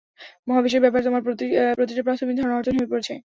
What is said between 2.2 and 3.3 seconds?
ধারণা অর্থহীন হয়ে পড়েছে।